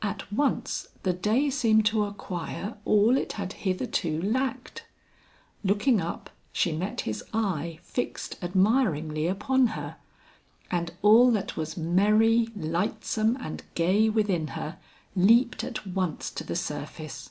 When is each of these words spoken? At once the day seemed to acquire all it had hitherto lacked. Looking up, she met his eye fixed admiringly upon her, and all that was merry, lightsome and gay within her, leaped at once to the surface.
At 0.00 0.32
once 0.32 0.88
the 1.02 1.12
day 1.12 1.50
seemed 1.50 1.84
to 1.84 2.04
acquire 2.04 2.78
all 2.86 3.18
it 3.18 3.34
had 3.34 3.52
hitherto 3.52 4.18
lacked. 4.22 4.86
Looking 5.62 6.00
up, 6.00 6.30
she 6.50 6.72
met 6.72 7.02
his 7.02 7.22
eye 7.34 7.78
fixed 7.82 8.42
admiringly 8.42 9.26
upon 9.26 9.66
her, 9.76 9.96
and 10.70 10.94
all 11.02 11.30
that 11.32 11.58
was 11.58 11.76
merry, 11.76 12.48
lightsome 12.56 13.36
and 13.38 13.62
gay 13.74 14.08
within 14.08 14.46
her, 14.56 14.78
leaped 15.14 15.62
at 15.62 15.86
once 15.86 16.30
to 16.30 16.42
the 16.44 16.56
surface. 16.56 17.28